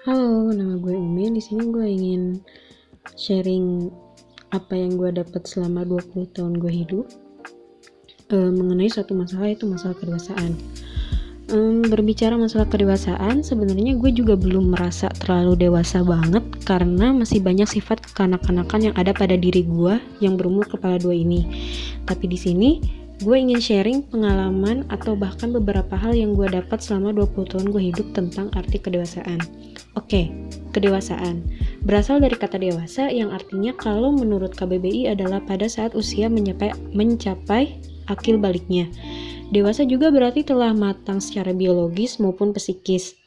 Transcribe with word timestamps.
Halo, 0.00 0.48
nama 0.48 0.80
gue 0.80 0.96
Umi. 0.96 1.28
Di 1.28 1.44
sini 1.44 1.68
gue 1.68 1.84
ingin 1.84 2.40
sharing 3.20 3.92
apa 4.48 4.72
yang 4.72 4.96
gue 4.96 5.12
dapat 5.12 5.44
selama 5.44 5.84
20 5.84 6.24
tahun 6.32 6.56
gue 6.56 6.72
hidup 6.72 7.04
uh, 8.32 8.48
mengenai 8.48 8.88
suatu 8.88 9.12
masalah 9.12 9.52
itu 9.52 9.68
masalah 9.68 9.92
kedewasaan. 10.00 10.56
Um, 11.52 11.84
berbicara 11.84 12.32
masalah 12.40 12.64
kedewasaan, 12.72 13.44
sebenarnya 13.44 13.92
gue 14.00 14.08
juga 14.16 14.40
belum 14.40 14.72
merasa 14.72 15.12
terlalu 15.20 15.68
dewasa 15.68 16.00
banget 16.00 16.48
karena 16.64 17.12
masih 17.12 17.44
banyak 17.44 17.68
sifat 17.68 18.00
kekanak-kanakan 18.00 18.80
yang 18.88 18.94
ada 18.96 19.12
pada 19.12 19.36
diri 19.36 19.68
gue 19.68 20.00
yang 20.24 20.40
berumur 20.40 20.64
kepala 20.64 20.96
dua 20.96 21.12
ini. 21.12 21.44
Tapi 22.08 22.24
di 22.24 22.40
sini 22.40 22.70
gue 23.20 23.36
ingin 23.36 23.60
sharing 23.60 24.00
pengalaman 24.08 24.88
atau 24.88 25.12
bahkan 25.12 25.52
beberapa 25.52 25.92
hal 25.92 26.16
yang 26.16 26.32
gue 26.32 26.48
dapat 26.48 26.80
selama 26.80 27.12
20 27.12 27.52
tahun 27.52 27.66
gue 27.68 27.82
hidup 27.92 28.06
tentang 28.16 28.48
arti 28.56 28.80
kedewasaan. 28.80 29.36
Oke, 29.92 30.32
kedewasaan. 30.72 31.44
Berasal 31.84 32.24
dari 32.24 32.32
kata 32.32 32.56
dewasa 32.56 33.12
yang 33.12 33.28
artinya 33.28 33.76
kalau 33.76 34.08
menurut 34.16 34.56
KBBI 34.56 35.12
adalah 35.12 35.44
pada 35.44 35.68
saat 35.68 35.92
usia 35.92 36.32
mencapai, 36.32 36.72
mencapai 36.96 37.76
akil 38.08 38.40
baliknya. 38.40 38.88
Dewasa 39.52 39.84
juga 39.84 40.08
berarti 40.08 40.40
telah 40.40 40.72
matang 40.72 41.20
secara 41.20 41.52
biologis 41.52 42.16
maupun 42.22 42.56
psikis. 42.56 43.19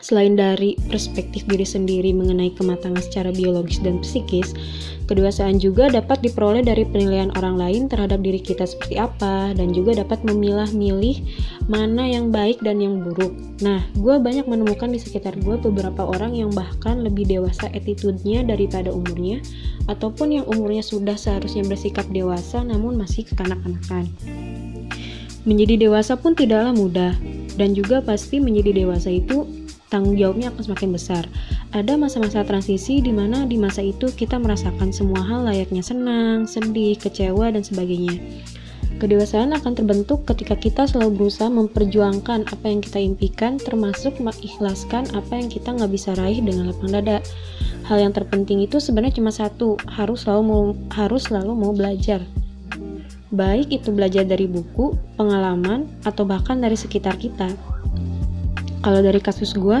Selain 0.00 0.32
dari 0.32 0.80
perspektif 0.88 1.44
diri 1.44 1.64
sendiri 1.68 2.16
mengenai 2.16 2.56
kematangan 2.56 3.04
secara 3.04 3.28
biologis 3.36 3.84
dan 3.84 4.00
psikis, 4.00 4.56
kedewasaan 5.04 5.60
juga 5.60 5.92
dapat 5.92 6.24
diperoleh 6.24 6.64
dari 6.64 6.88
penilaian 6.88 7.28
orang 7.36 7.60
lain 7.60 7.82
terhadap 7.84 8.24
diri 8.24 8.40
kita 8.40 8.64
seperti 8.64 8.96
apa, 8.96 9.52
dan 9.52 9.76
juga 9.76 10.00
dapat 10.00 10.24
memilah-milih 10.24 11.20
mana 11.68 12.08
yang 12.08 12.32
baik 12.32 12.64
dan 12.64 12.80
yang 12.80 13.04
buruk. 13.04 13.36
Nah, 13.60 13.84
gue 13.92 14.16
banyak 14.16 14.48
menemukan 14.48 14.88
di 14.88 14.96
sekitar 14.96 15.36
gue 15.36 15.60
beberapa 15.60 16.08
orang 16.08 16.32
yang 16.32 16.48
bahkan 16.48 17.04
lebih 17.04 17.28
dewasa 17.28 17.68
attitude-nya 17.76 18.40
daripada 18.40 18.88
umurnya, 18.88 19.44
ataupun 19.84 20.40
yang 20.40 20.48
umurnya 20.48 20.80
sudah 20.80 21.20
seharusnya 21.20 21.60
bersikap 21.68 22.08
dewasa 22.08 22.64
namun 22.64 22.96
masih 22.96 23.28
kekanak-kanakan. 23.28 24.08
Menjadi 25.44 25.88
dewasa 25.88 26.16
pun 26.16 26.32
tidaklah 26.32 26.72
mudah, 26.72 27.12
dan 27.60 27.76
juga 27.76 28.00
pasti 28.00 28.40
menjadi 28.40 28.84
dewasa 28.84 29.12
itu 29.12 29.44
tanggung 29.90 30.14
jawabnya 30.14 30.54
akan 30.54 30.62
semakin 30.70 30.90
besar. 30.94 31.24
Ada 31.74 31.98
masa-masa 31.98 32.46
transisi 32.46 33.02
di 33.02 33.10
mana 33.10 33.44
di 33.44 33.58
masa 33.58 33.82
itu 33.82 34.08
kita 34.08 34.38
merasakan 34.38 34.94
semua 34.94 35.20
hal 35.26 35.44
layaknya 35.44 35.82
senang, 35.82 36.46
sedih, 36.46 36.94
kecewa, 36.96 37.50
dan 37.50 37.66
sebagainya. 37.66 38.16
Kedewasaan 39.00 39.56
akan 39.56 39.72
terbentuk 39.74 40.28
ketika 40.28 40.54
kita 40.54 40.84
selalu 40.84 41.24
berusaha 41.24 41.48
memperjuangkan 41.48 42.52
apa 42.52 42.66
yang 42.68 42.84
kita 42.84 43.00
impikan, 43.00 43.56
termasuk 43.56 44.20
mengikhlaskan 44.20 45.08
apa 45.16 45.40
yang 45.40 45.48
kita 45.48 45.72
nggak 45.72 45.90
bisa 45.90 46.12
raih 46.20 46.38
dengan 46.38 46.68
lapang 46.68 46.92
dada. 46.92 47.18
Hal 47.88 47.96
yang 47.96 48.12
terpenting 48.12 48.60
itu 48.60 48.76
sebenarnya 48.76 49.18
cuma 49.18 49.32
satu, 49.32 49.80
harus 49.88 50.28
selalu 50.28 50.42
mau, 50.44 50.64
harus 50.92 51.32
selalu 51.32 51.52
mau 51.56 51.72
belajar. 51.72 52.20
Baik 53.32 53.72
itu 53.72 53.88
belajar 53.88 54.28
dari 54.28 54.44
buku, 54.44 54.92
pengalaman, 55.16 55.88
atau 56.04 56.28
bahkan 56.28 56.60
dari 56.60 56.76
sekitar 56.76 57.16
kita 57.16 57.56
kalau 58.80 59.00
dari 59.04 59.20
kasus 59.20 59.56
gue 59.56 59.80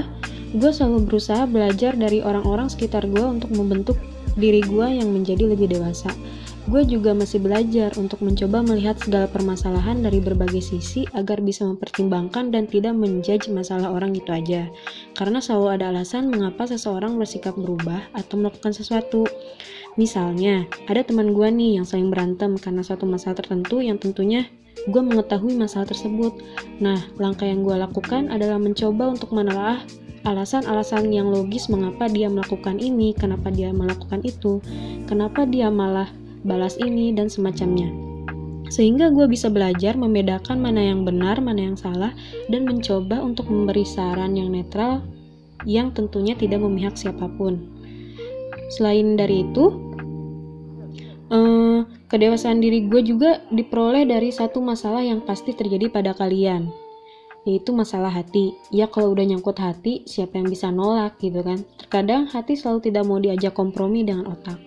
gue 0.56 0.70
selalu 0.70 1.06
berusaha 1.06 1.46
belajar 1.46 1.94
dari 1.94 2.20
orang-orang 2.20 2.66
sekitar 2.66 3.06
gue 3.06 3.22
untuk 3.22 3.54
membentuk 3.54 3.96
diri 4.38 4.62
gue 4.62 4.86
yang 5.00 5.10
menjadi 5.10 5.50
lebih 5.50 5.70
dewasa 5.70 6.10
gue 6.68 6.86
juga 6.86 7.16
masih 7.16 7.42
belajar 7.42 7.90
untuk 7.98 8.20
mencoba 8.22 8.62
melihat 8.62 8.94
segala 9.00 9.26
permasalahan 9.26 10.04
dari 10.04 10.22
berbagai 10.22 10.60
sisi 10.60 11.08
agar 11.16 11.42
bisa 11.42 11.66
mempertimbangkan 11.66 12.54
dan 12.54 12.70
tidak 12.70 12.94
menjudge 12.94 13.50
masalah 13.50 13.90
orang 13.90 14.14
gitu 14.14 14.30
aja. 14.30 14.70
Karena 15.18 15.42
selalu 15.42 15.80
ada 15.80 15.90
alasan 15.90 16.30
mengapa 16.30 16.70
seseorang 16.70 17.18
bersikap 17.18 17.58
berubah 17.58 18.06
atau 18.14 18.38
melakukan 18.38 18.70
sesuatu. 18.70 19.26
Misalnya, 19.98 20.68
ada 20.86 21.02
teman 21.02 21.34
gue 21.34 21.48
nih 21.50 21.82
yang 21.82 21.86
saling 21.88 22.06
berantem 22.12 22.54
karena 22.54 22.86
suatu 22.86 23.02
masalah 23.02 23.40
tertentu 23.40 23.82
yang 23.82 23.98
tentunya 23.98 24.46
gue 24.88 25.02
mengetahui 25.02 25.56
masalah 25.56 25.88
tersebut. 25.88 26.40
Nah, 26.80 26.98
langkah 27.20 27.44
yang 27.44 27.66
gue 27.66 27.76
lakukan 27.76 28.32
adalah 28.32 28.56
mencoba 28.56 29.12
untuk 29.12 29.30
menelaah 29.36 29.84
alasan-alasan 30.24 31.08
yang 31.12 31.32
logis 31.32 31.72
mengapa 31.72 32.08
dia 32.08 32.28
melakukan 32.28 32.76
ini, 32.76 33.16
kenapa 33.16 33.48
dia 33.48 33.72
melakukan 33.72 34.20
itu, 34.24 34.60
kenapa 35.08 35.48
dia 35.48 35.72
malah 35.72 36.08
balas 36.44 36.76
ini, 36.80 37.12
dan 37.12 37.28
semacamnya. 37.32 37.88
Sehingga 38.70 39.10
gue 39.10 39.26
bisa 39.26 39.50
belajar 39.50 39.98
membedakan 39.98 40.62
mana 40.62 40.80
yang 40.94 41.02
benar, 41.02 41.42
mana 41.42 41.72
yang 41.72 41.76
salah, 41.76 42.14
dan 42.52 42.68
mencoba 42.68 43.18
untuk 43.18 43.50
memberi 43.50 43.82
saran 43.82 44.36
yang 44.38 44.52
netral 44.52 45.02
yang 45.68 45.92
tentunya 45.92 46.32
tidak 46.36 46.62
memihak 46.64 46.96
siapa 46.96 47.28
pun. 47.36 47.60
Selain 48.78 49.18
dari 49.18 49.44
itu, 49.44 49.64
eh, 51.34 51.80
Kedewasaan 52.10 52.58
diri 52.58 52.90
gue 52.90 53.06
juga 53.06 53.38
diperoleh 53.54 54.02
dari 54.02 54.34
satu 54.34 54.58
masalah 54.58 54.98
yang 54.98 55.22
pasti 55.22 55.54
terjadi 55.54 55.86
pada 55.86 56.10
kalian, 56.10 56.66
yaitu 57.46 57.70
masalah 57.70 58.10
hati. 58.10 58.58
Ya 58.74 58.90
kalau 58.90 59.14
udah 59.14 59.30
nyangkut 59.30 59.54
hati, 59.62 60.02
siapa 60.10 60.42
yang 60.42 60.50
bisa 60.50 60.74
nolak 60.74 61.22
gitu 61.22 61.38
kan? 61.46 61.62
Terkadang 61.78 62.26
hati 62.26 62.58
selalu 62.58 62.90
tidak 62.90 63.06
mau 63.06 63.22
diajak 63.22 63.54
kompromi 63.54 64.02
dengan 64.02 64.26
otak. 64.26 64.58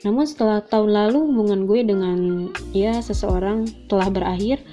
Namun 0.00 0.24
setelah 0.24 0.64
tahun 0.64 0.96
lalu 0.96 1.28
hubungan 1.28 1.68
gue 1.68 1.80
dengan 1.84 2.18
ya 2.72 2.96
seseorang 3.04 3.68
telah 3.92 4.08
berakhir, 4.08 4.64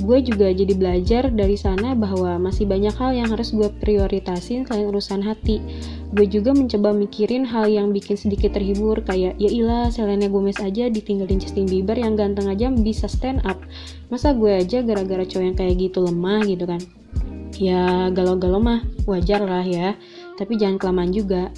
gue 0.00 0.18
juga 0.24 0.48
jadi 0.48 0.72
belajar 0.72 1.28
dari 1.28 1.54
sana 1.60 1.92
bahwa 1.92 2.40
masih 2.40 2.64
banyak 2.64 2.96
hal 2.96 3.12
yang 3.12 3.28
harus 3.28 3.52
gue 3.52 3.68
prioritasin 3.82 4.64
selain 4.64 4.88
urusan 4.88 5.20
hati. 5.20 5.60
Gue 6.16 6.24
juga 6.24 6.56
mencoba 6.56 6.96
mikirin 6.96 7.44
hal 7.44 7.68
yang 7.68 7.92
bikin 7.92 8.16
sedikit 8.16 8.56
terhibur 8.56 9.04
kayak 9.04 9.36
ya 9.36 9.50
ilah 9.52 9.92
Selena 9.92 10.32
Gomez 10.32 10.56
aja 10.64 10.88
ditinggalin 10.88 11.36
Justin 11.36 11.68
Bieber 11.68 11.94
yang 12.00 12.16
ganteng 12.16 12.48
aja 12.48 12.72
bisa 12.72 13.04
stand 13.04 13.44
up. 13.44 13.60
Masa 14.08 14.32
gue 14.32 14.64
aja 14.64 14.80
gara-gara 14.80 15.28
cowok 15.28 15.44
yang 15.44 15.56
kayak 15.56 15.74
gitu 15.76 15.98
lemah 16.00 16.40
gitu 16.48 16.64
kan. 16.64 16.80
Ya 17.60 18.08
galau-galau 18.08 18.58
mah 18.64 18.80
wajar 19.04 19.44
lah 19.44 19.62
ya, 19.62 19.94
tapi 20.40 20.56
jangan 20.56 20.80
kelamaan 20.80 21.12
juga 21.12 21.52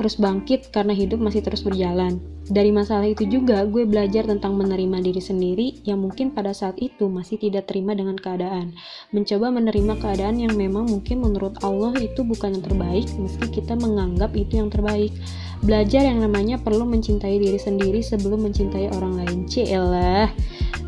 harus 0.00 0.16
bangkit 0.16 0.72
karena 0.72 0.96
hidup 0.96 1.20
masih 1.20 1.44
terus 1.44 1.60
berjalan. 1.60 2.16
Dari 2.50 2.74
masalah 2.74 3.06
itu 3.06 3.28
juga 3.30 3.62
gue 3.62 3.86
belajar 3.86 4.26
tentang 4.26 4.58
menerima 4.58 5.04
diri 5.04 5.22
sendiri 5.22 5.68
yang 5.86 6.02
mungkin 6.02 6.34
pada 6.34 6.50
saat 6.50 6.80
itu 6.82 7.06
masih 7.06 7.38
tidak 7.38 7.70
terima 7.70 7.94
dengan 7.94 8.18
keadaan. 8.18 8.74
Mencoba 9.14 9.54
menerima 9.54 9.94
keadaan 10.02 10.40
yang 10.42 10.58
memang 10.58 10.88
mungkin 10.90 11.22
menurut 11.22 11.60
Allah 11.62 11.94
itu 12.00 12.26
bukan 12.26 12.58
yang 12.58 12.64
terbaik 12.64 13.06
meski 13.20 13.46
kita 13.60 13.78
menganggap 13.78 14.34
itu 14.34 14.58
yang 14.58 14.66
terbaik. 14.66 15.14
Belajar 15.60 16.02
yang 16.02 16.24
namanya 16.24 16.56
perlu 16.56 16.88
mencintai 16.88 17.36
diri 17.36 17.60
sendiri 17.60 18.00
sebelum 18.00 18.48
mencintai 18.48 18.90
orang 18.96 19.20
lain. 19.20 19.38
Cielah. 19.46 20.32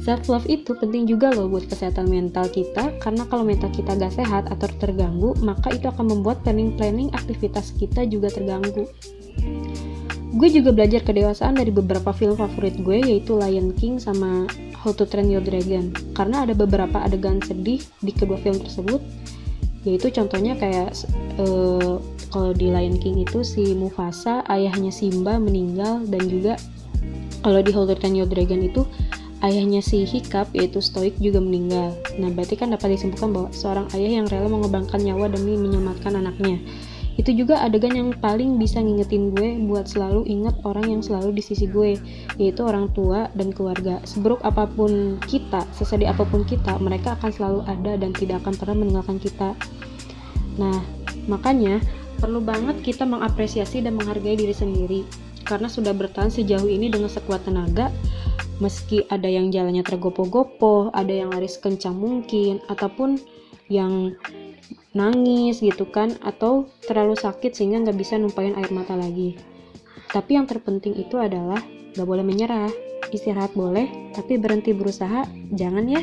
Self 0.03 0.27
love 0.27 0.51
itu 0.51 0.75
penting 0.75 1.07
juga 1.07 1.31
loh 1.31 1.47
buat 1.47 1.71
kesehatan 1.71 2.11
mental 2.11 2.51
kita 2.51 2.99
karena 2.99 3.23
kalau 3.31 3.47
mental 3.47 3.71
kita 3.71 3.95
gak 3.95 4.19
sehat 4.19 4.51
atau 4.51 4.67
terganggu, 4.83 5.31
maka 5.39 5.71
itu 5.71 5.87
akan 5.87 6.19
membuat 6.19 6.43
planning-planning 6.43 7.15
aktivitas 7.15 7.71
kita 7.79 8.03
juga 8.11 8.27
terganggu. 8.35 8.91
Gue 10.35 10.49
juga 10.51 10.75
belajar 10.75 11.07
kedewasaan 11.07 11.55
dari 11.55 11.71
beberapa 11.71 12.11
film 12.11 12.35
favorit 12.35 12.83
gue 12.83 12.99
yaitu 12.99 13.39
Lion 13.39 13.71
King 13.79 14.03
sama 14.03 14.51
How 14.83 14.91
to 14.91 15.07
Train 15.07 15.31
Your 15.31 15.45
Dragon 15.47 15.95
karena 16.19 16.43
ada 16.43 16.59
beberapa 16.59 16.99
adegan 16.99 17.39
sedih 17.39 17.79
di 18.03 18.11
kedua 18.11 18.41
film 18.43 18.59
tersebut 18.59 18.99
yaitu 19.87 20.11
contohnya 20.11 20.59
kayak 20.59 20.91
uh, 21.39 22.03
kalau 22.35 22.51
di 22.51 22.75
Lion 22.75 22.99
King 22.99 23.23
itu 23.23 23.47
si 23.47 23.77
Mufasa 23.79 24.43
ayahnya 24.51 24.91
Simba 24.91 25.39
meninggal 25.39 26.03
dan 26.11 26.27
juga 26.27 26.59
kalau 27.47 27.61
di 27.63 27.71
How 27.71 27.87
to 27.87 27.95
Train 27.95 28.17
Your 28.19 28.27
Dragon 28.27 28.63
itu 28.65 28.83
ayahnya 29.43 29.83
si 29.83 30.07
Hikap 30.07 30.55
yaitu 30.55 30.79
Stoik 30.79 31.19
juga 31.19 31.43
meninggal. 31.43 31.99
Nah, 32.17 32.31
berarti 32.31 32.55
kan 32.55 32.71
dapat 32.71 32.95
disimpulkan 32.95 33.35
bahwa 33.35 33.49
seorang 33.51 33.87
ayah 33.99 34.23
yang 34.23 34.27
rela 34.31 34.47
mengorbankan 34.47 35.03
nyawa 35.03 35.29
demi 35.29 35.59
menyelamatkan 35.59 36.15
anaknya. 36.15 36.63
Itu 37.13 37.37
juga 37.37 37.61
adegan 37.61 37.93
yang 37.93 38.11
paling 38.17 38.57
bisa 38.57 38.81
ngingetin 38.81 39.37
gue 39.37 39.61
buat 39.69 39.85
selalu 39.85 40.25
ingat 40.25 40.57
orang 40.65 40.97
yang 40.97 41.03
selalu 41.05 41.37
di 41.37 41.43
sisi 41.45 41.69
gue, 41.69 42.01
yaitu 42.41 42.65
orang 42.65 42.89
tua 42.97 43.29
dan 43.37 43.53
keluarga. 43.53 44.01
Seburuk 44.09 44.41
apa 44.41 44.65
pun 44.65 45.21
kita, 45.29 45.69
sesedih 45.77 46.09
apa 46.09 46.25
pun 46.25 46.49
kita, 46.49 46.81
mereka 46.81 47.13
akan 47.21 47.31
selalu 47.31 47.61
ada 47.69 48.01
dan 48.01 48.17
tidak 48.17 48.41
akan 48.41 48.57
pernah 48.57 48.77
meninggalkan 48.81 49.21
kita. 49.21 49.53
Nah, 50.57 50.81
makanya 51.29 51.85
perlu 52.17 52.41
banget 52.41 52.81
kita 52.81 53.05
mengapresiasi 53.05 53.85
dan 53.85 53.99
menghargai 53.99 54.39
diri 54.39 54.57
sendiri 54.57 55.05
karena 55.43 55.67
sudah 55.67 55.93
bertahan 55.93 56.31
sejauh 56.31 56.71
ini 56.71 56.89
dengan 56.89 57.11
sekuat 57.11 57.45
tenaga 57.45 57.91
meski 58.59 59.07
ada 59.09 59.31
yang 59.31 59.49
jalannya 59.49 59.87
tergopoh-gopoh, 59.87 60.93
ada 60.93 61.13
yang 61.13 61.33
lari 61.33 61.49
sekencang 61.49 61.97
mungkin, 61.97 62.61
ataupun 62.69 63.17
yang 63.71 64.19
nangis 64.93 65.65
gitu 65.65 65.89
kan, 65.89 66.19
atau 66.21 66.69
terlalu 66.85 67.17
sakit 67.17 67.57
sehingga 67.57 67.89
nggak 67.89 67.97
bisa 67.97 68.21
numpain 68.21 68.53
air 68.59 68.69
mata 68.75 68.93
lagi. 68.99 69.39
Tapi 70.13 70.37
yang 70.37 70.45
terpenting 70.45 70.93
itu 70.99 71.17
adalah 71.17 71.63
nggak 71.97 72.09
boleh 72.09 72.25
menyerah. 72.27 72.69
Istirahat 73.13 73.53
boleh, 73.53 74.13
tapi 74.17 74.41
berhenti 74.41 74.73
berusaha 74.73 75.29
jangan 75.53 75.85
ya. 75.85 76.01